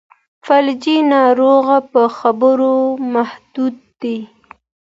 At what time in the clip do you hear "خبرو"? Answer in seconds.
2.17-2.75